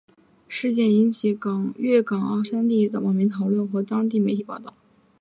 [0.49, 1.37] 事件引起
[1.77, 4.73] 粤港澳三地网民讨论和当地媒体报导。